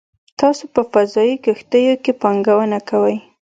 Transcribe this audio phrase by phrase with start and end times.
[0.39, 3.17] تاسو په فضايي کښتیو کې پانګونه کوئ